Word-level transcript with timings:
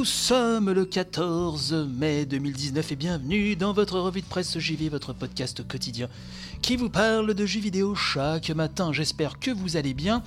Nous 0.00 0.06
sommes 0.06 0.70
le 0.70 0.86
14 0.86 1.74
mai 1.74 2.24
2019 2.24 2.92
et 2.92 2.96
bienvenue 2.96 3.54
dans 3.54 3.74
votre 3.74 4.00
revue 4.00 4.22
de 4.22 4.26
presse 4.26 4.58
JV, 4.58 4.88
votre 4.88 5.12
podcast 5.12 5.62
quotidien 5.68 6.08
qui 6.62 6.76
vous 6.76 6.88
parle 6.88 7.34
de 7.34 7.44
jeux 7.44 7.60
vidéo 7.60 7.94
chaque 7.94 8.48
matin. 8.48 8.94
J'espère 8.94 9.38
que 9.38 9.50
vous 9.50 9.76
allez 9.76 9.92
bien. 9.92 10.22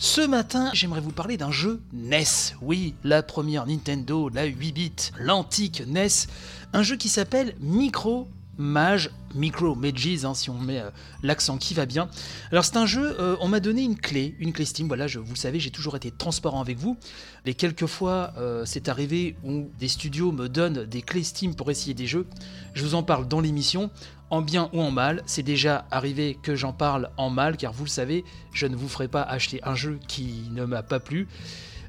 Ce 0.00 0.22
matin, 0.22 0.70
j'aimerais 0.72 1.00
vous 1.00 1.12
parler 1.12 1.36
d'un 1.36 1.52
jeu 1.52 1.80
NES. 1.92 2.56
Oui, 2.62 2.94
la 3.04 3.22
première 3.22 3.64
Nintendo, 3.64 4.28
la 4.28 4.46
8 4.46 4.72
bits, 4.72 5.12
l'antique 5.20 5.84
NES. 5.86 6.26
Un 6.72 6.82
jeu 6.82 6.96
qui 6.96 7.08
s'appelle 7.08 7.54
Micro 7.60 8.26
Mage, 8.58 9.10
Micro 9.34 9.74
Mages, 9.74 10.24
hein, 10.24 10.34
si 10.34 10.50
on 10.50 10.58
met 10.58 10.80
euh, 10.80 10.90
l'accent 11.22 11.56
qui 11.56 11.74
va 11.74 11.86
bien. 11.86 12.08
Alors 12.50 12.64
c'est 12.64 12.76
un 12.76 12.86
jeu, 12.86 13.16
euh, 13.18 13.36
on 13.40 13.48
m'a 13.48 13.60
donné 13.60 13.82
une 13.82 13.96
clé, 13.96 14.34
une 14.38 14.52
clé 14.52 14.64
Steam, 14.64 14.88
voilà, 14.88 15.06
je, 15.06 15.18
vous 15.18 15.32
le 15.32 15.38
savez, 15.38 15.58
j'ai 15.58 15.70
toujours 15.70 15.96
été 15.96 16.10
transparent 16.10 16.60
avec 16.60 16.78
vous. 16.78 16.98
Les 17.46 17.54
quelques 17.54 17.86
fois 17.86 18.32
euh, 18.36 18.64
c'est 18.66 18.88
arrivé 18.88 19.36
où 19.42 19.70
des 19.78 19.88
studios 19.88 20.32
me 20.32 20.48
donnent 20.48 20.84
des 20.84 21.02
clés 21.02 21.24
Steam 21.24 21.54
pour 21.54 21.70
essayer 21.70 21.94
des 21.94 22.06
jeux, 22.06 22.26
je 22.74 22.82
vous 22.82 22.94
en 22.94 23.02
parle 23.02 23.26
dans 23.26 23.40
l'émission, 23.40 23.90
en 24.32 24.40
bien 24.40 24.70
ou 24.72 24.80
en 24.80 24.90
mal. 24.90 25.22
C'est 25.26 25.42
déjà 25.42 25.86
arrivé 25.90 26.38
que 26.42 26.54
j'en 26.54 26.72
parle 26.72 27.10
en 27.18 27.30
mal, 27.30 27.56
car 27.56 27.72
vous 27.72 27.84
le 27.84 27.90
savez, 27.90 28.24
je 28.52 28.66
ne 28.66 28.76
vous 28.76 28.88
ferai 28.88 29.06
pas 29.06 29.22
acheter 29.22 29.60
un 29.62 29.74
jeu 29.74 29.98
qui 30.08 30.48
ne 30.52 30.64
m'a 30.64 30.82
pas 30.82 31.00
plu. 31.00 31.28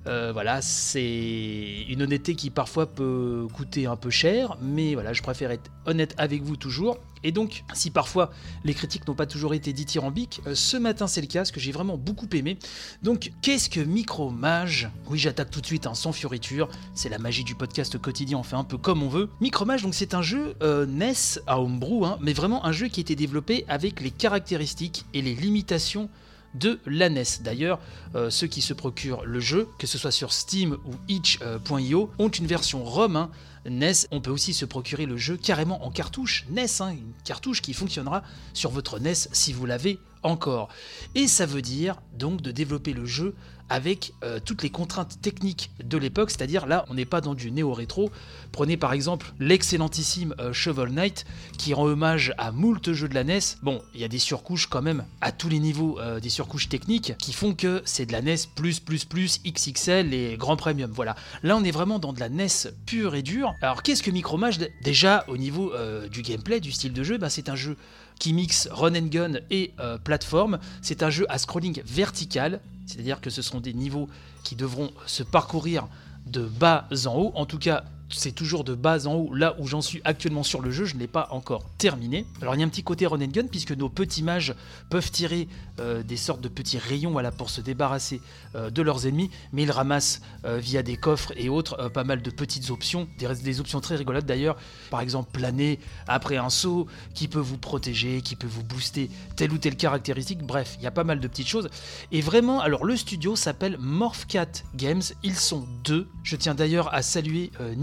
Euh, 0.07 0.31
voilà, 0.33 0.61
c'est 0.61 1.85
une 1.87 2.01
honnêteté 2.01 2.35
qui 2.35 2.49
parfois 2.49 2.87
peut 2.87 3.47
coûter 3.53 3.85
un 3.85 3.95
peu 3.95 4.09
cher, 4.09 4.57
mais 4.61 4.93
voilà, 4.93 5.13
je 5.13 5.21
préfère 5.21 5.51
être 5.51 5.71
honnête 5.85 6.13
avec 6.17 6.43
vous 6.43 6.57
toujours. 6.57 6.97
Et 7.23 7.31
donc, 7.31 7.63
si 7.73 7.89
parfois 7.89 8.31
les 8.65 8.73
critiques 8.73 9.07
n'ont 9.07 9.15
pas 9.15 9.25
toujours 9.25 9.53
été 9.53 9.71
dithyrambiques, 9.71 10.41
euh, 10.45 10.55
ce 10.55 10.75
matin 10.75 11.07
c'est 11.07 11.21
le 11.21 11.27
cas, 11.27 11.45
ce 11.45 11.53
que 11.53 11.59
j'ai 11.59 11.71
vraiment 11.71 11.97
beaucoup 11.97 12.27
aimé. 12.33 12.57
Donc, 13.01 13.31
qu'est-ce 13.41 13.69
que 13.69 13.79
Micromage? 13.79 14.89
Oui, 15.07 15.19
j'attaque 15.19 15.49
tout 15.49 15.61
de 15.61 15.65
suite 15.65 15.87
hein, 15.87 15.93
sans 15.93 16.11
fioriture, 16.11 16.69
c'est 16.93 17.09
la 17.09 17.19
magie 17.19 17.45
du 17.45 17.55
podcast 17.55 17.97
quotidien, 17.97 18.37
on 18.37 18.43
fait 18.43 18.57
un 18.57 18.65
peu 18.65 18.77
comme 18.77 19.03
on 19.03 19.09
veut. 19.09 19.29
Micromage, 19.39 19.83
donc 19.83 19.95
c'est 19.95 20.13
un 20.13 20.21
jeu 20.21 20.55
euh, 20.61 20.85
NES 20.85 21.39
à 21.47 21.61
homebrew, 21.61 22.05
hein, 22.05 22.17
mais 22.19 22.33
vraiment 22.33 22.65
un 22.65 22.73
jeu 22.73 22.87
qui 22.89 22.99
a 22.99 23.01
été 23.01 23.15
développé 23.15 23.63
avec 23.69 24.01
les 24.01 24.11
caractéristiques 24.11 25.05
et 25.13 25.21
les 25.21 25.33
limitations 25.33 26.09
de 26.53 26.79
la 26.85 27.09
NES. 27.09 27.23
D'ailleurs, 27.41 27.79
euh, 28.15 28.29
ceux 28.29 28.47
qui 28.47 28.61
se 28.61 28.73
procurent 28.73 29.25
le 29.25 29.39
jeu, 29.39 29.67
que 29.79 29.87
ce 29.87 29.97
soit 29.97 30.11
sur 30.11 30.33
Steam 30.33 30.77
ou 30.85 30.93
itch.io, 31.07 32.11
ont 32.19 32.29
une 32.29 32.47
version 32.47 32.83
ROM. 32.83 33.15
hein, 33.15 33.31
NES, 33.65 34.07
on 34.11 34.19
peut 34.21 34.31
aussi 34.31 34.53
se 34.53 34.65
procurer 34.65 35.05
le 35.05 35.17
jeu 35.17 35.37
carrément 35.37 35.85
en 35.85 35.91
cartouche 35.91 36.45
NES, 36.49 36.65
hein, 36.81 36.89
une 36.89 37.13
cartouche 37.23 37.61
qui 37.61 37.73
fonctionnera 37.73 38.23
sur 38.53 38.71
votre 38.71 38.99
NES 38.99 39.13
si 39.31 39.53
vous 39.53 39.65
l'avez 39.65 39.99
encore. 40.21 40.69
Et 41.15 41.27
ça 41.27 41.45
veut 41.45 41.61
dire 41.61 42.01
donc 42.17 42.41
de 42.41 42.51
développer 42.51 42.93
le 42.93 43.05
jeu 43.05 43.35
avec 43.69 44.14
euh, 44.23 44.39
toutes 44.44 44.64
les 44.64 44.69
contraintes 44.69 45.19
techniques 45.22 45.72
de 45.83 45.97
l'époque, 45.97 46.31
c'est-à-dire 46.31 46.66
là 46.66 46.86
on 46.89 46.94
n'est 46.94 47.06
pas 47.06 47.22
dans 47.22 47.33
du 47.33 47.52
néo-rétro. 47.52 48.11
Prenez 48.52 48.78
par 48.78 48.94
exemple 48.94 49.33
l'excellentissime 49.39 50.36
euh, 50.39 50.53
Shovel 50.53 50.89
Knight 50.89 51.25
qui 51.58 51.73
rend 51.73 51.86
hommage 51.86 52.33
à 52.38 52.52
moult 52.52 52.92
jeux 52.92 53.08
de 53.08 53.16
la 53.16 53.23
NES. 53.23 53.39
Bon, 53.61 53.81
il 53.94 54.02
y 54.02 54.03
a 54.03 54.08
des 54.08 54.20
surcouches 54.20 54.67
quand 54.67 54.81
même 54.81 55.05
à 55.22 55.31
tous 55.31 55.50
les 55.50 55.59
niveaux, 55.59 55.99
euh, 55.99 56.20
des 56.20 56.30
surcouches 56.30 56.70
techniques 56.70 57.14
qui 57.17 57.33
font 57.33 57.54
que 57.54 57.82
c'est 57.86 58.05
de 58.05 58.11
la 58.11 58.21
NES 58.21 58.36
plus 58.55 58.80
plus 58.80 59.05
plus 59.05 59.42
XXL 59.43 60.14
et 60.14 60.37
grand 60.37 60.55
premium. 60.55 60.92
Voilà. 60.93 61.16
Là 61.42 61.58
on 61.58 61.64
est 61.64 61.71
vraiment 61.71 61.99
dans 61.99 62.14
de 62.14 62.20
la 62.20 62.30
NES 62.30 62.48
pure 62.86 63.16
et 63.16 63.21
dure. 63.23 63.54
Alors 63.61 63.83
qu'est-ce 63.83 64.04
que 64.04 64.11
Micromage 64.11 64.60
Déjà 64.83 65.26
au 65.27 65.37
niveau 65.37 65.73
du 66.11 66.21
gameplay, 66.21 66.60
du 66.60 66.71
style 66.71 66.93
de 66.93 67.04
jeu, 67.04 67.17
bah, 67.17 67.30
c'est 67.30 67.49
un 67.49 67.55
jeu 67.55 67.77
qui 68.20 68.33
mixe 68.33 68.67
run 68.71 68.95
and 68.95 69.08
gun 69.08 69.33
et 69.49 69.73
euh, 69.80 69.98
plateforme. 69.98 70.60
C'est 70.82 71.04
un 71.04 71.10
jeu 71.10 71.26
à 71.30 71.37
scrolling 71.37 71.82
vertical, 71.86 72.61
c'est-à-dire 72.86 73.21
que 73.21 73.30
ce 73.30 73.42
sont 73.42 73.60
des 73.60 73.73
niveaux 73.73 74.10
qui 74.44 74.55
devront 74.55 74.92
se 75.05 75.23
parcourir 75.23 75.88
de 76.26 76.42
bas 76.42 76.88
en 77.05 77.16
haut. 77.16 77.32
En 77.36 77.45
tout 77.45 77.60
cas, 77.60 77.83
c'est 78.13 78.31
toujours 78.31 78.63
de 78.63 78.75
bas 78.75 79.07
en 79.07 79.15
haut, 79.15 79.33
là 79.33 79.55
où 79.59 79.67
j'en 79.67 79.81
suis 79.81 80.01
actuellement 80.03 80.43
sur 80.43 80.61
le 80.61 80.71
jeu, 80.71 80.85
je 80.85 80.95
ne 80.95 80.99
l'ai 80.99 81.07
pas 81.07 81.27
encore 81.31 81.63
terminé. 81.77 82.25
Alors 82.41 82.55
il 82.55 82.59
y 82.59 82.63
a 82.63 82.65
un 82.65 82.69
petit 82.69 82.83
côté 82.83 83.05
run 83.05 83.21
and 83.21 83.27
gun, 83.27 83.47
puisque 83.49 83.71
nos 83.71 83.89
petits 83.89 84.23
mages 84.23 84.53
peuvent 84.89 85.11
tirer 85.11 85.47
euh, 85.79 86.03
des 86.03 86.17
sortes 86.17 86.41
de 86.41 86.49
petits 86.49 86.77
rayons 86.77 87.13
pour 87.37 87.49
se 87.49 87.61
débarrasser 87.61 88.21
euh, 88.55 88.69
de 88.69 88.81
leurs 88.81 89.07
ennemis, 89.07 89.29
mais 89.51 89.63
ils 89.63 89.71
ramassent 89.71 90.21
euh, 90.45 90.57
via 90.57 90.83
des 90.83 90.97
coffres 90.97 91.33
et 91.35 91.49
autres 91.49 91.89
pas 91.89 92.03
mal 92.03 92.21
de 92.21 92.29
petites 92.29 92.69
options, 92.69 93.07
des, 93.17 93.59
options 93.59 93.81
très 93.81 93.95
rigolotes 93.95 94.25
d'ailleurs, 94.25 94.57
par 94.89 95.01
exemple 95.01 95.31
planer 95.31 95.80
après 96.07 96.37
un 96.37 96.49
saut, 96.49 96.87
qui 97.13 97.27
peut 97.27 97.39
vous 97.39 97.57
protéger, 97.57 98.21
qui 98.21 98.35
peut 98.35 98.47
vous 98.47 98.63
booster 98.63 99.09
telle 99.35 99.51
ou 99.51 99.57
telle 99.57 99.75
caractéristique, 99.75 100.43
bref, 100.43 100.75
il 100.80 100.83
y 100.83 100.87
a 100.87 100.91
pas 100.91 101.03
mal 101.03 101.19
de 101.19 101.27
petites 101.27 101.47
choses. 101.47 101.69
Et 102.11 102.21
vraiment, 102.21 102.59
alors 102.59 102.85
le 102.85 102.95
studio 102.95 103.35
s'appelle 103.35 103.77
Morphcat 103.80 104.63
Games, 104.75 105.01
ils 105.23 105.35
sont 105.35 105.65
deux. 105.83 106.07
Je 106.23 106.35
tiens 106.35 106.55
d'ailleurs 106.55 106.93
à 106.93 107.01
saluer 107.01 107.51
euh, 107.59 107.73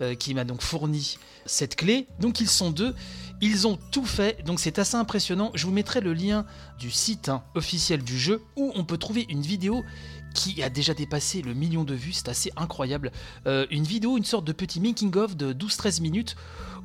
Euh, 0.00 0.14
qui 0.14 0.34
m'a 0.34 0.44
donc 0.44 0.62
fourni 0.62 1.18
cette 1.46 1.76
clé. 1.76 2.06
Donc 2.20 2.40
ils 2.40 2.48
sont 2.48 2.70
deux, 2.70 2.94
ils 3.40 3.66
ont 3.66 3.78
tout 3.90 4.04
fait, 4.04 4.44
donc 4.44 4.60
c'est 4.60 4.78
assez 4.78 4.96
impressionnant. 4.96 5.50
Je 5.54 5.66
vous 5.66 5.72
mettrai 5.72 6.00
le 6.00 6.12
lien 6.12 6.46
du 6.78 6.90
site 6.90 7.28
hein, 7.28 7.42
officiel 7.54 8.02
du 8.02 8.18
jeu 8.18 8.42
où 8.56 8.72
on 8.74 8.84
peut 8.84 8.98
trouver 8.98 9.26
une 9.28 9.42
vidéo 9.42 9.82
qui 10.34 10.62
a 10.62 10.70
déjà 10.70 10.94
dépassé 10.94 11.42
le 11.42 11.54
million 11.54 11.84
de 11.84 11.94
vues, 11.94 12.12
c'est 12.12 12.28
assez 12.28 12.52
incroyable. 12.56 13.12
Euh, 13.46 13.66
une 13.70 13.84
vidéo, 13.84 14.16
une 14.16 14.24
sorte 14.24 14.44
de 14.44 14.52
petit 14.52 14.80
making-of 14.80 15.36
de 15.36 15.52
12-13 15.52 16.00
minutes 16.00 16.36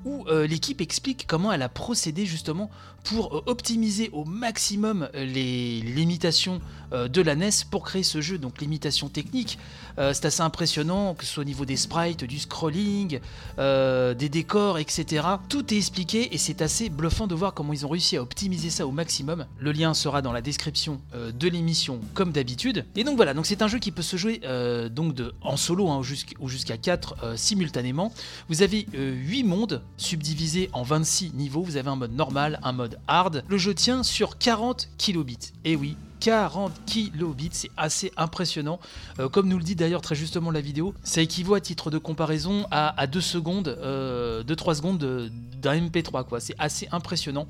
où 0.04 0.24
euh, 0.28 0.46
l'équipe 0.46 0.82
explique 0.82 1.26
comment 1.28 1.52
elle 1.52 1.64
a 1.64 1.70
procédé 1.70 2.28
justement 2.28 2.70
pour 3.04 3.38
euh, 3.38 3.44
optimiser 3.48 4.10
au 4.14 4.24
maximum 4.24 5.10
les 5.14 5.82
limitations 5.82 6.62
de 6.92 7.22
la 7.22 7.36
NES 7.36 7.50
pour 7.72 7.84
créer 7.84 8.04
ce 8.04 8.22
jeu. 8.22 8.38
Donc 8.38 8.62
limitations 8.62 9.10
techniques, 9.10 9.58
c'est 9.98 10.26
assez 10.26 10.42
impressionnant, 10.42 11.14
que 11.14 11.26
ce 11.26 11.34
soit 11.34 11.42
au 11.42 11.46
niveau 11.46 11.66
des 11.66 11.76
sprites, 11.76 12.24
du 12.24 12.40
scrolling, 12.40 13.20
des 13.58 14.30
décors, 14.30 14.78
etc. 14.78 15.26
Tout 15.50 15.74
est 15.74 15.78
expliqué 15.78 16.34
et 16.34 16.38
c'est 16.38 16.62
assez 16.62 16.90
bluffant 16.90 17.28
de 17.28 17.36
voir 17.36 17.54
comment 17.54 17.74
ils 17.74 17.86
ont 17.86 17.90
réussi 17.90 18.16
à 18.16 18.22
optimiser 18.22 18.70
ça 18.70 18.88
au 18.88 18.92
maximum. 18.92 19.46
Le 19.60 19.72
lien 19.74 19.94
sera 19.94 20.22
dans 20.22 20.32
la 20.32 20.42
description 20.42 21.02
de 21.14 21.48
l'émission 21.50 22.00
comme 22.14 22.32
d'habitude. 22.32 22.86
Et 22.96 23.04
donc 23.04 23.18
voilà, 23.18 23.34
donc 23.36 23.46
c'est 23.46 23.62
un 23.62 23.68
jeu 23.68 23.78
qui 23.80 23.92
peut 23.92 24.02
se 24.02 24.18
jouer 24.18 24.42
euh, 24.46 24.90
donc 24.90 25.16
en 25.42 25.58
solo 25.58 25.90
hein, 25.90 25.98
ou 26.00 26.04
jusqu'- 26.04 26.36
ou 26.40 26.48
jusqu'à 26.50 26.78
4 26.78 27.38
simultanément. 27.38 28.12
Vous 28.50 28.62
avez 28.62 28.88
8 28.94 29.44
mondes 29.44 29.82
subdivisés 29.98 30.70
en 30.74 30.84
26 30.84 31.34
niveaux. 31.34 31.62
Vous 31.64 31.78
avez 31.78 31.90
un 31.90 31.96
mode 31.96 32.14
normal, 32.14 32.60
un 32.64 32.72
mode 32.74 33.00
hard. 33.08 33.44
Le 33.48 33.58
jeu 33.58 33.74
tient 33.74 34.04
sur 34.04 34.38
40 34.38 34.90
kilobits. 34.98 35.52
Et 35.64 35.76
oui, 35.76 35.96
40 36.26 36.72
kilobits, 36.88 37.50
c'est 37.52 37.70
assez 37.78 38.12
impressionnant. 38.18 38.80
Euh, 39.20 39.30
comme 39.30 39.48
nous 39.48 39.60
le 39.60 39.64
dit 39.64 39.76
d'ailleurs 39.76 40.02
très 40.02 40.16
justement 40.16 40.50
la 40.50 40.60
vidéo, 40.60 40.96
ça 41.04 41.22
équivaut 41.22 41.54
à 41.54 41.62
titre 41.62 41.92
de 41.92 42.00
comparaison 42.00 42.66
à, 42.72 43.00
à 43.00 43.06
2 43.06 43.22
secondes, 43.22 43.68
2-3 43.70 44.74
secondes 44.74 44.98
de- 44.98 45.30
d'un 45.62 45.76
MP3, 45.80 46.24
quoi. 46.26 46.40
C'est 46.40 46.56
assez 46.58 46.88
impressionnant. 46.92 47.48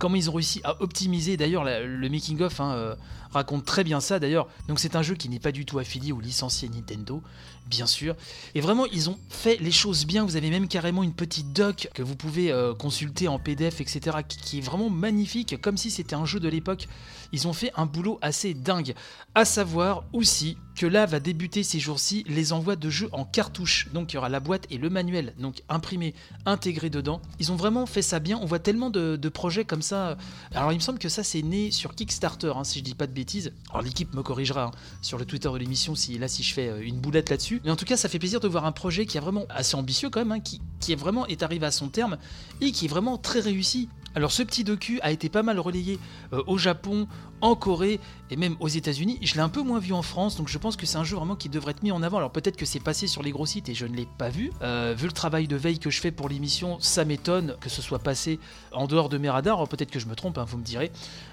Comment 0.00 0.16
ils 0.16 0.28
ont 0.30 0.32
réussi 0.32 0.60
à 0.64 0.82
optimiser, 0.82 1.36
d'ailleurs 1.36 1.64
le 1.64 2.08
making-of 2.08 2.60
hein, 2.60 2.72
euh, 2.72 2.94
raconte 3.32 3.64
très 3.64 3.84
bien 3.84 4.00
ça 4.00 4.18
d'ailleurs. 4.18 4.48
Donc 4.68 4.78
c'est 4.80 4.96
un 4.96 5.02
jeu 5.02 5.14
qui 5.14 5.28
n'est 5.28 5.40
pas 5.40 5.52
du 5.52 5.64
tout 5.64 5.78
affilié 5.78 6.12
au 6.12 6.20
licencié 6.20 6.68
Nintendo, 6.68 7.20
bien 7.66 7.86
sûr. 7.86 8.14
Et 8.54 8.60
vraiment, 8.60 8.86
ils 8.86 9.10
ont 9.10 9.18
fait 9.28 9.56
les 9.60 9.72
choses 9.72 10.06
bien. 10.06 10.24
Vous 10.24 10.36
avez 10.36 10.50
même 10.50 10.68
carrément 10.68 11.02
une 11.02 11.12
petite 11.14 11.52
doc 11.52 11.88
que 11.94 12.02
vous 12.02 12.14
pouvez 12.14 12.52
euh, 12.52 12.74
consulter 12.74 13.26
en 13.26 13.40
PDF, 13.40 13.80
etc., 13.80 14.18
qui 14.28 14.58
est 14.58 14.62
vraiment 14.62 14.88
magnifique, 14.88 15.60
comme 15.60 15.76
si 15.76 15.90
c'était 15.90 16.14
un 16.14 16.24
jeu 16.24 16.38
de 16.40 16.48
l'époque. 16.48 16.86
Ils 17.32 17.46
ont 17.48 17.52
fait 17.52 17.72
un 17.76 17.84
boulot 17.84 18.07
assez 18.22 18.54
dingue. 18.54 18.94
À 19.34 19.44
savoir 19.44 20.04
aussi 20.12 20.56
que 20.78 20.86
là 20.86 21.06
va 21.06 21.18
débuter 21.18 21.64
ces 21.64 21.80
jours-ci 21.80 22.24
les 22.28 22.52
envois 22.52 22.76
de 22.76 22.88
jeux 22.88 23.08
en 23.12 23.24
cartouche. 23.24 23.88
Donc 23.92 24.12
il 24.12 24.14
y 24.14 24.18
aura 24.18 24.28
la 24.28 24.38
boîte 24.38 24.66
et 24.70 24.78
le 24.78 24.88
manuel, 24.88 25.34
donc 25.38 25.62
imprimé, 25.68 26.14
intégré 26.46 26.88
dedans. 26.88 27.20
Ils 27.40 27.50
ont 27.50 27.56
vraiment 27.56 27.84
fait 27.84 28.00
ça 28.00 28.20
bien. 28.20 28.38
On 28.40 28.46
voit 28.46 28.60
tellement 28.60 28.88
de, 28.88 29.28
projets 29.28 29.64
comme 29.64 29.82
ça. 29.82 30.16
Alors 30.54 30.72
il 30.72 30.76
me 30.76 30.80
semble 30.80 30.98
que 30.98 31.08
ça 31.08 31.22
c'est 31.22 31.42
né 31.42 31.70
sur 31.70 31.94
Kickstarter, 31.94 32.52
hein, 32.56 32.64
si 32.64 32.78
je 32.78 32.84
dis 32.84 32.94
pas 32.94 33.06
de 33.06 33.12
bêtises. 33.12 33.52
Alors 33.70 33.82
l'équipe 33.82 34.14
me 34.14 34.22
corrigera 34.22 34.64
hein, 34.64 34.70
sur 35.02 35.18
le 35.18 35.24
Twitter 35.24 35.50
de 35.52 35.56
l'émission 35.56 35.94
si 35.94 36.16
là 36.16 36.28
si 36.28 36.42
je 36.42 36.54
fais 36.54 36.68
euh, 36.68 36.80
une 36.80 37.00
boulette 37.00 37.28
là-dessus. 37.28 37.60
Mais 37.64 37.70
en 37.70 37.76
tout 37.76 37.84
cas 37.84 37.96
ça 37.96 38.08
fait 38.08 38.18
plaisir 38.18 38.40
de 38.40 38.48
voir 38.48 38.64
un 38.64 38.72
projet 38.72 39.04
qui 39.04 39.16
est 39.16 39.20
vraiment 39.20 39.46
assez 39.50 39.74
ambitieux 39.74 40.10
quand 40.10 40.20
même, 40.20 40.32
hein, 40.32 40.40
qui, 40.40 40.62
qui 40.80 40.92
est 40.92 40.96
vraiment 40.96 41.26
est 41.26 41.42
arrivé 41.42 41.66
à 41.66 41.70
son 41.70 41.88
terme 41.88 42.18
et 42.60 42.72
qui 42.72 42.86
est 42.86 42.88
vraiment 42.88 43.18
très 43.18 43.40
réussi. 43.40 43.88
Alors 44.18 44.32
ce 44.32 44.42
petit 44.42 44.64
docu 44.64 44.98
a 45.02 45.12
été 45.12 45.28
pas 45.28 45.44
mal 45.44 45.60
relayé 45.60 46.00
euh, 46.32 46.42
au 46.48 46.58
Japon, 46.58 47.06
en 47.40 47.54
Corée 47.54 48.00
et 48.32 48.36
même 48.36 48.56
aux 48.58 48.66
États-Unis. 48.66 49.20
Je 49.22 49.34
l'ai 49.34 49.40
un 49.40 49.48
peu 49.48 49.62
moins 49.62 49.78
vu 49.78 49.92
en 49.92 50.02
France, 50.02 50.34
donc 50.34 50.48
je 50.48 50.58
pense 50.58 50.74
que 50.74 50.86
c'est 50.86 50.98
un 50.98 51.04
jeu 51.04 51.14
vraiment 51.14 51.36
qui 51.36 51.48
devrait 51.48 51.70
être 51.70 51.84
mis 51.84 51.92
en 51.92 52.02
avant. 52.02 52.18
Alors 52.18 52.32
peut-être 52.32 52.56
que 52.56 52.66
c'est 52.66 52.80
passé 52.80 53.06
sur 53.06 53.22
les 53.22 53.30
gros 53.30 53.46
sites 53.46 53.68
et 53.68 53.74
je 53.74 53.86
ne 53.86 53.94
l'ai 53.94 54.08
pas 54.18 54.28
vu. 54.28 54.50
Euh, 54.60 54.92
vu 54.98 55.06
le 55.06 55.12
travail 55.12 55.46
de 55.46 55.54
veille 55.54 55.78
que 55.78 55.88
je 55.88 56.00
fais 56.00 56.10
pour 56.10 56.28
l'émission, 56.28 56.78
ça 56.80 57.04
m'étonne 57.04 57.54
que 57.60 57.68
ce 57.68 57.80
soit 57.80 58.00
passé 58.00 58.40
en 58.72 58.88
dehors 58.88 59.08
de 59.08 59.18
mes 59.18 59.30
radars. 59.30 59.68
Peut-être 59.68 59.92
que 59.92 60.00
je 60.00 60.06
me 60.06 60.16
trompe, 60.16 60.36
hein, 60.36 60.44
vous 60.48 60.58
me 60.58 60.64
direz. 60.64 60.90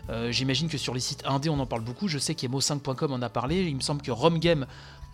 Euh, 0.10 0.31
J'imagine 0.31 0.69
que 0.69 0.78
sur 0.78 0.94
les 0.94 1.00
sites 1.00 1.24
indés 1.25 1.50
on 1.50 1.60
en 1.60 1.66
parle 1.66 1.84
beaucoup. 1.84 2.07
Je 2.07 2.18
sais 2.18 2.34
qu'emo5.com 2.34 3.12
en 3.12 3.22
a 3.22 3.30
parlé. 3.30 3.63
Il 3.63 3.75
me 3.75 3.81
semble 3.81 4.02
que 4.02 4.12
Romgame 4.12 4.66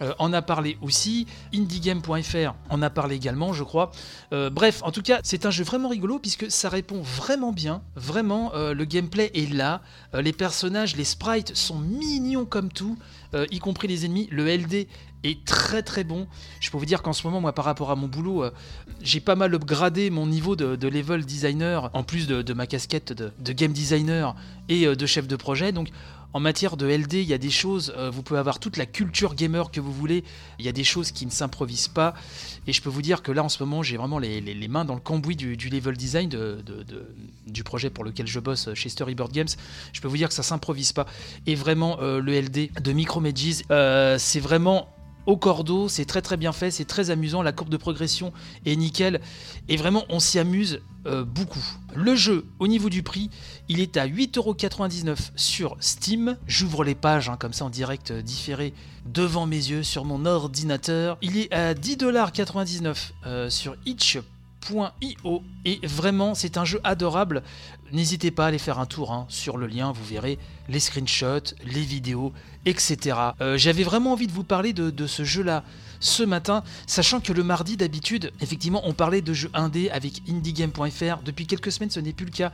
euh, 0.01 0.13
en 0.19 0.33
a 0.33 0.41
parlé 0.41 0.77
aussi, 0.81 1.27
indiegame.fr 1.53 2.53
en 2.69 2.81
a 2.81 2.89
parlé 2.89 3.15
également, 3.15 3.53
je 3.53 3.63
crois. 3.63 3.91
Euh, 4.33 4.49
bref, 4.49 4.81
en 4.83 4.91
tout 4.91 5.01
cas, 5.01 5.19
c'est 5.23 5.45
un 5.45 5.51
jeu 5.51 5.63
vraiment 5.63 5.89
rigolo 5.89 6.19
puisque 6.19 6.49
ça 6.49 6.69
répond 6.69 7.01
vraiment 7.01 7.51
bien. 7.51 7.81
Vraiment, 7.95 8.51
le 8.53 8.85
gameplay 8.85 9.31
est 9.33 9.51
là. 9.51 9.81
Les 10.13 10.33
personnages, 10.33 10.95
les 10.95 11.03
sprites 11.03 11.55
sont 11.55 11.79
mignons 11.79 12.45
comme 12.45 12.71
tout, 12.71 12.97
y 13.33 13.59
compris 13.59 13.87
les 13.87 14.05
ennemis. 14.05 14.27
Le 14.31 14.47
LD 14.47 14.87
est 15.23 15.45
très 15.45 15.83
très 15.83 16.03
bon. 16.03 16.27
Je 16.59 16.69
peux 16.71 16.77
vous 16.77 16.85
dire 16.85 17.01
qu'en 17.01 17.13
ce 17.13 17.25
moment, 17.25 17.41
moi, 17.41 17.53
par 17.53 17.65
rapport 17.65 17.91
à 17.91 17.95
mon 17.95 18.07
boulot, 18.07 18.43
euh, 18.43 18.51
j'ai 19.01 19.19
pas 19.19 19.35
mal 19.35 19.53
upgradé 19.53 20.09
mon 20.09 20.25
niveau 20.27 20.55
de, 20.55 20.87
level 20.87 21.25
designer, 21.25 21.89
en 21.93 22.03
plus 22.03 22.27
de, 22.27 22.53
ma 22.53 22.67
casquette 22.67 23.13
de, 23.13 23.53
game 23.53 23.73
designer 23.73 24.35
et 24.69 24.87
euh, 24.87 24.95
de 24.95 25.05
chef 25.05 25.27
de 25.27 25.35
projet. 25.35 25.71
Donc, 25.71 25.89
en 26.33 26.39
matière 26.39 26.77
de 26.77 26.87
LD, 26.87 27.15
il 27.15 27.27
y 27.27 27.33
a 27.33 27.37
des 27.37 27.49
choses, 27.49 27.93
euh, 27.97 28.09
vous 28.09 28.23
pouvez 28.23 28.39
avoir 28.39 28.59
toute 28.59 28.77
la 28.77 28.85
culture 28.85 29.35
gamer 29.35 29.69
que 29.69 29.81
vous 29.81 29.91
voulez, 29.91 30.23
il 30.59 30.65
y 30.65 30.69
a 30.69 30.71
des 30.71 30.85
choses 30.85 31.11
qui 31.11 31.25
ne 31.25 31.31
s'improvisent 31.31 31.89
pas, 31.89 32.13
et 32.67 32.71
je 32.73 32.81
peux 32.81 32.89
vous 32.89 33.01
dire 33.01 33.21
que 33.21 33.33
là 33.33 33.43
en 33.43 33.49
ce 33.49 33.61
moment 33.61 33.83
j'ai 33.83 33.97
vraiment 33.97 34.17
les, 34.17 34.39
les- 34.39 34.67
mains 34.69 34.85
dans 34.85 34.93
le 34.93 35.01
cambouis 35.01 35.35
du, 35.35 35.55
level 35.69 35.97
design 35.97 36.29
de, 36.29 36.63
de- 36.65 37.05
du 37.47 37.65
projet 37.65 37.89
pour 37.89 38.05
lequel 38.05 38.27
je 38.27 38.39
bosse 38.39 38.73
chez 38.75 38.87
Storyboard 38.87 39.33
Games, 39.33 39.49
je 39.91 39.99
peux 39.99 40.07
vous 40.07 40.15
dire 40.15 40.29
que 40.29 40.33
ça 40.33 40.43
s'improvise 40.43 40.93
pas, 40.93 41.05
et 41.47 41.55
vraiment 41.55 41.97
le 41.99 42.39
LD 42.39 42.71
de 42.81 42.91
Micromages, 42.93 43.63
c'est 44.17 44.39
vraiment 44.39 44.87
au 45.25 45.37
cordeau, 45.37 45.87
c'est 45.87 46.05
très 46.05 46.21
très 46.21 46.37
bien 46.37 46.51
fait, 46.51 46.71
c'est 46.71 46.85
très 46.85 47.09
amusant, 47.09 47.41
la 47.41 47.51
courbe 47.51 47.69
de 47.69 47.77
progression 47.77 48.33
est 48.65 48.75
nickel, 48.75 49.21
et 49.69 49.77
vraiment 49.77 50.03
on 50.09 50.19
s'y 50.19 50.39
amuse 50.39 50.81
euh, 51.07 51.23
beaucoup. 51.23 51.63
Le 51.95 52.15
jeu, 52.15 52.45
au 52.59 52.67
niveau 52.67 52.89
du 52.89 53.01
prix, 53.01 53.29
il 53.69 53.79
est 53.79 53.97
à 53.97 54.07
8,99€ 54.07 55.31
sur 55.35 55.75
Steam. 55.79 56.37
J'ouvre 56.45 56.83
les 56.83 56.95
pages 56.95 57.27
hein, 57.29 57.37
comme 57.39 57.53
ça 57.53 57.65
en 57.65 57.69
direct 57.69 58.11
euh, 58.11 58.21
différé 58.21 58.73
devant 59.05 59.47
mes 59.47 59.55
yeux 59.55 59.83
sur 59.83 60.05
mon 60.05 60.25
ordinateur. 60.25 61.17
Il 61.21 61.37
est 61.37 61.51
à 61.51 61.73
10,99$ 61.73 63.11
euh, 63.25 63.49
sur 63.49 63.75
itch.io 63.85 64.21
et 65.65 65.79
vraiment 65.83 66.35
c'est 66.35 66.57
un 66.57 66.65
jeu 66.65 66.79
adorable. 66.83 67.43
N'hésitez 67.91 68.31
pas 68.31 68.45
à 68.45 68.47
aller 68.47 68.57
faire 68.57 68.79
un 68.79 68.85
tour 68.85 69.11
hein, 69.11 69.25
sur 69.27 69.57
le 69.57 69.67
lien, 69.67 69.91
vous 69.91 70.03
verrez 70.05 70.39
les 70.69 70.79
screenshots, 70.79 71.55
les 71.65 71.81
vidéos, 71.81 72.31
etc. 72.65 73.17
Euh, 73.41 73.57
J'avais 73.57 73.83
vraiment 73.83 74.13
envie 74.13 74.27
de 74.27 74.31
vous 74.31 74.43
parler 74.45 74.71
de, 74.73 74.89
de 74.89 75.07
ce 75.07 75.23
jeu-là 75.23 75.63
ce 75.99 76.23
matin, 76.23 76.63
sachant 76.87 77.19
que 77.19 77.33
le 77.33 77.43
mardi 77.43 77.77
d'habitude, 77.77 78.31
effectivement, 78.41 78.81
on 78.85 78.93
parlait 78.93 79.21
de 79.21 79.33
jeux 79.33 79.51
indés 79.53 79.89
avec 79.89 80.21
indiegame.fr. 80.29 81.21
Depuis 81.23 81.47
quelques 81.47 81.71
semaines, 81.71 81.91
ce 81.91 81.99
n'est 81.99 82.13
plus 82.13 82.25
le 82.25 82.31
cas. 82.31 82.51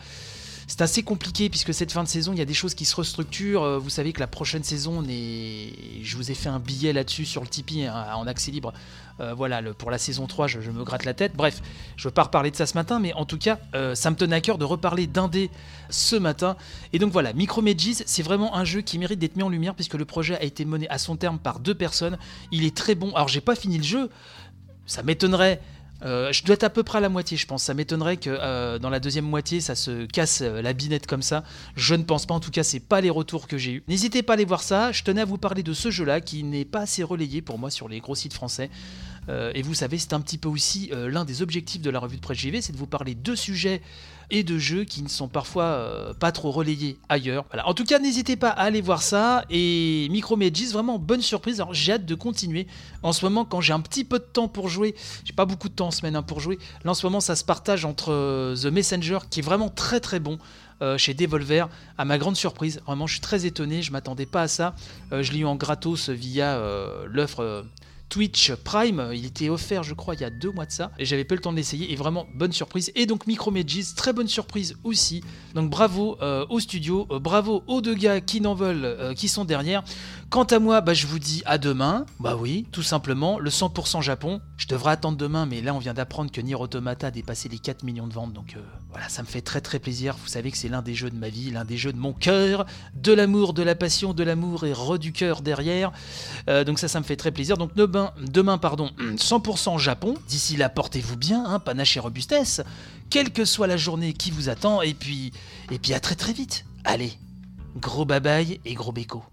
C'est 0.70 0.82
assez 0.82 1.02
compliqué 1.02 1.50
puisque 1.50 1.74
cette 1.74 1.94
fin 1.94 2.04
de 2.04 2.10
saison, 2.10 2.34
il 2.34 2.40
y 2.40 2.42
a 2.42 2.46
des 2.46 2.54
choses 2.54 2.76
qui 2.76 2.84
se 2.84 2.94
restructurent. 2.96 3.64
Euh, 3.64 3.78
Vous 3.80 3.90
savez 3.90 4.12
que 4.12 4.20
la 4.20 4.28
prochaine 4.28 4.64
saison, 4.64 5.00
on 5.00 5.04
je 5.04 6.18
vous 6.18 6.30
ai 6.30 6.34
fait 6.34 6.50
un 6.50 6.60
billet 6.60 6.92
là-dessus 6.92 7.24
sur 7.24 7.42
le 7.42 7.48
Tipeee 7.48 7.86
hein, 7.86 8.08
en 8.14 8.28
accès 8.28 8.52
libre. 8.52 8.74
Euh, 9.22 9.34
voilà, 9.34 9.62
pour 9.74 9.92
la 9.92 9.98
saison 9.98 10.28
3, 10.28 10.48
je, 10.48 10.60
me 10.70 10.84
gratte 10.84 11.06
la 11.06 11.14
tête. 11.14 11.36
Bref, 11.36 11.62
je 11.96 12.04
ne 12.04 12.10
veux 12.10 12.14
pas 12.14 12.24
reparler 12.24 12.52
de 12.52 12.58
ça 12.58 12.66
ce 12.66 12.74
matin, 12.74 13.00
mais 13.00 13.14
en 13.14 13.24
tout 13.24 13.38
cas, 13.38 13.60
euh, 13.76 13.96
ça 13.96 14.12
me 14.12 14.18
tenait 14.18 14.36
à 14.36 14.42
cœur 14.42 14.58
de 14.58 14.66
reparler 14.66 15.08
d'Indé 15.08 15.50
ce 15.90 16.18
matin. 16.18 16.58
Et 16.92 17.00
donc 17.00 17.14
voilà, 17.14 17.32
Micromages, 17.32 18.04
c'est 18.06 18.24
vraiment 18.24 18.54
un 18.54 18.66
jeu 18.66 18.82
qui 18.82 19.00
mérite 19.00 19.20
d'être 19.20 19.38
mis 19.38 19.44
en 19.44 19.50
lumière 19.50 19.74
puisque 19.74 19.96
le 19.96 20.06
projet 20.06 20.36
a 20.36 20.44
été 20.44 20.66
mené 20.66 20.90
à 20.90 20.98
son 20.98 21.16
terme 21.16 21.40
par 21.40 21.62
deux 21.62 21.76
personnes. 21.76 22.18
Il 22.52 22.66
est 22.66 22.76
très 22.76 22.94
bon. 22.94 23.14
Alors, 23.16 23.30
j'ai 23.30 23.42
pas 23.42 23.56
fini 23.56 23.78
le 23.78 23.84
jeu, 23.86 24.10
ça 24.86 25.02
m'étonnerait. 25.02 25.62
Euh, 26.04 26.32
je 26.32 26.44
dois 26.44 26.54
être 26.54 26.64
à 26.64 26.70
peu 26.70 26.84
près 26.84 27.00
à 27.00 27.02
la 27.02 27.10
moitié, 27.10 27.38
je 27.38 27.48
pense. 27.48 27.64
Ça 27.64 27.74
m'étonnerait 27.74 28.18
que 28.18 28.30
euh, 28.30 28.80
dans 28.80 28.90
la 28.90 29.00
deuxième 29.00 29.26
moitié, 29.26 29.62
ça 29.62 29.76
se 29.76 30.06
casse 30.06 30.42
euh, 30.42 30.62
la 30.62 30.74
binette 30.74 31.08
comme 31.08 31.22
ça. 31.22 31.44
Je 31.76 31.96
ne 31.96 32.04
pense 32.04 32.26
pas. 32.26 32.34
En 32.34 32.40
tout 32.40 32.52
cas, 32.52 32.64
c'est 32.64 32.80
pas 32.80 33.02
les 33.02 33.10
retours 33.10 33.48
que 33.48 33.58
j'ai 33.58 33.74
eu. 33.74 33.84
N'hésitez 33.88 34.24
pas 34.24 34.34
à 34.34 34.36
aller 34.36 34.46
voir 34.46 34.62
ça. 34.62 34.92
Je 34.92 35.04
tenais 35.04 35.22
à 35.22 35.26
vous 35.26 35.38
parler 35.38 35.64
de 35.64 35.74
ce 35.74 35.90
jeu-là 35.92 36.22
qui 36.22 36.44
n'est 36.44 36.66
pas 36.66 36.82
assez 36.82 37.04
relayé 37.04 37.42
pour 37.42 37.58
moi 37.58 37.70
sur 37.70 37.90
les 37.90 38.00
gros 38.00 38.16
sites 38.16 38.34
français. 38.34 38.70
Euh, 39.30 39.52
et 39.56 39.62
vous 39.62 39.74
savez, 39.74 39.98
c'est 39.98 40.14
un 40.14 40.22
petit 40.22 40.38
peu 40.38 40.48
aussi 40.48 40.90
euh, 40.94 41.10
l'un 41.10 41.26
des 41.26 41.42
objectifs 41.42 41.82
de 41.82 41.90
la 41.90 42.00
revue 42.00 42.18
de 42.18 42.22
presse 42.22 42.38
JV, 42.38 42.62
c'est 42.62 42.74
de 42.74 42.78
vous 42.78 42.88
parler 42.88 43.16
de 43.16 43.36
sujets 43.36 43.82
et 44.30 44.44
de 44.44 44.58
jeux 44.58 44.84
qui 44.84 45.02
ne 45.04 45.08
sont 45.08 45.30
parfois 45.30 45.64
euh, 45.64 46.14
pas 46.14 46.32
trop 46.32 46.52
relayés 46.52 46.98
ailleurs. 47.08 47.46
Voilà. 47.50 47.68
En 47.68 47.74
tout 47.74 47.86
cas, 47.86 48.00
n'hésitez 48.00 48.36
pas 48.36 48.50
à 48.50 48.64
aller 48.64 48.82
voir 48.82 49.02
ça. 49.02 49.46
Et 49.50 50.08
Micromages, 50.12 50.72
vraiment 50.72 51.00
bonne 51.00 51.22
surprise. 51.22 51.62
Alors 51.62 51.74
j'ai 51.74 51.94
hâte 51.94 52.06
de 52.06 52.16
continuer. 52.16 52.68
En 53.04 53.14
ce 53.14 53.24
moment, 53.26 53.46
quand 53.46 53.62
j'ai 53.62 53.74
un 53.74 53.80
petit 53.80 54.04
peu 54.04 54.20
de 54.20 54.26
temps 54.26 54.48
pour 54.48 54.70
jouer, 54.70 54.96
j'ai 55.24 55.34
pas 55.34 55.46
beaucoup 55.46 55.70
de 55.70 55.74
temps 55.74 55.88
en 55.88 55.92
semaine 55.92 56.16
hein, 56.16 56.24
pour 56.24 56.40
jouer. 56.40 56.58
Là 56.84 56.92
en 56.92 56.94
ce 56.94 57.06
moment, 57.06 57.22
ça 57.22 57.36
se 57.36 57.44
partage 57.44 57.86
entre 57.86 58.56
The 58.62 58.66
Messenger, 58.66 59.20
qui 59.30 59.40
est 59.40 59.44
vraiment 59.44 59.70
très 59.70 60.00
très 60.00 60.20
bon. 60.20 60.38
chez 60.98 61.14
Devolver, 61.14 61.70
à 61.98 62.06
ma 62.06 62.18
grande 62.18 62.36
surprise, 62.36 62.82
vraiment 62.86 63.08
je 63.08 63.14
suis 63.14 63.22
très 63.22 63.46
étonné, 63.46 63.82
je 63.82 63.92
m'attendais 63.92 64.28
pas 64.28 64.44
à 64.44 64.48
ça. 64.48 64.76
Je 65.12 65.32
l'ai 65.32 65.40
eu 65.40 65.46
en 65.46 65.56
gratos 65.56 66.10
via 66.10 66.62
l'offre 67.08 67.66
Twitch 68.10 68.54
Prime, 68.54 69.12
il 69.14 69.26
était 69.26 69.50
offert 69.50 69.84
je 69.84 69.94
crois 69.94 70.16
il 70.16 70.22
y 70.22 70.24
a 70.24 70.30
deux 70.30 70.52
mois 70.52 70.66
de 70.66 70.72
ça, 70.72 70.92
et 70.98 71.06
j'avais 71.06 71.24
pas 71.24 71.36
le 71.36 71.42
temps 71.42 71.52
de 71.52 71.58
l'essayer, 71.58 71.92
et 71.92 71.96
vraiment 71.96 72.26
bonne 72.34 72.52
surprise. 72.52 72.92
Et 72.96 73.06
donc 73.06 73.28
Micromages, 73.28 73.96
très 73.96 74.14
bonne 74.14 74.28
surprise 74.28 74.76
aussi. 74.84 75.24
Donc 75.56 75.70
bravo 75.70 76.18
euh, 76.22 76.46
au 76.50 76.60
studio, 76.60 77.08
euh, 77.12 77.20
bravo 77.20 77.64
aux 77.68 77.82
deux 77.82 77.96
gars 77.96 78.22
qui 78.22 78.42
n'en 78.42 78.54
veulent, 78.54 78.86
euh, 78.86 79.14
qui 79.14 79.28
sont 79.28 79.46
derrière. 79.46 79.84
Quant 80.30 80.44
à 80.44 80.60
moi, 80.60 80.82
bah, 80.82 80.94
je 80.94 81.08
vous 81.08 81.20
dis 81.20 81.42
à 81.46 81.58
demain. 81.58 82.06
Bah 82.20 82.36
oui, 82.36 82.66
tout 82.72 82.84
simplement, 82.84 83.40
le 83.40 83.50
100% 83.50 84.02
Japon. 84.02 84.42
Je 84.58 84.68
devrais 84.68 84.92
attendre 84.92 85.18
demain, 85.18 85.46
mais 85.46 85.62
là 85.62 85.74
on 85.74 85.80
vient 85.80 85.94
d'apprendre 85.94 86.32
que 86.32 86.42
Nier 86.42 86.56
Automata 86.56 87.08
a 87.08 87.12
dépassé 87.12 87.48
les 87.50 87.60
4 87.60 87.84
millions 87.84 88.08
de 88.08 88.14
ventes, 88.14 88.34
donc 88.34 88.56
euh, 88.58 88.62
voilà, 88.98 89.10
ça 89.10 89.22
me 89.22 89.28
fait 89.28 89.42
très 89.42 89.62
très 89.62 89.78
plaisir. 89.78 90.16
Vous 90.24 90.28
savez 90.28 90.50
que 90.50 90.58
c'est 90.58 90.70
l'un 90.70 90.82
des 90.82 90.96
jeux 90.96 91.12
de 91.12 91.16
ma 91.16 91.30
vie, 91.30 91.52
l'un 91.52 91.66
des 91.66 91.78
jeux 91.78 91.94
de 91.94 92.00
mon 92.00 92.14
cœur, 92.14 92.66
de 92.96 93.14
l'amour, 93.14 93.54
de 93.54 93.62
la 93.62 93.76
passion, 93.76 94.12
de 94.12 94.24
l'amour 94.24 94.66
et 94.66 94.74
re 94.74 94.98
du 94.98 95.12
cœur 95.12 95.44
derrière. 95.44 95.92
Euh, 96.50 96.64
donc 96.64 96.80
ça, 96.80 96.88
ça 96.88 97.00
me 97.00 97.06
fait 97.06 97.16
très 97.16 97.32
plaisir. 97.32 97.58
Donc 97.58 97.76
demain, 97.76 98.12
demain 98.20 98.58
pardon, 98.58 98.90
100% 99.00 99.78
Japon. 99.78 100.16
D'ici 100.28 100.58
là, 100.58 100.68
portez-vous 100.68 101.16
bien, 101.16 101.46
hein, 101.46 101.60
panache 101.60 101.96
et 101.96 102.00
robustesse, 102.00 102.62
quelle 103.12 103.32
que 103.32 103.46
soit 103.46 103.68
la 103.68 103.78
journée 103.78 104.14
qui 104.14 104.32
vous 104.32 104.50
attend. 104.50 104.82
Et 104.82 104.96
puis, 104.96 105.32
et 105.70 105.78
puis 105.78 105.94
à 105.94 106.00
très 106.00 106.16
très 106.16 106.34
vite. 106.34 106.66
Allez, 106.84 107.14
gros 107.80 108.06
bye 108.06 108.60
et 108.66 108.74
gros 108.74 108.92
béco. 108.92 109.24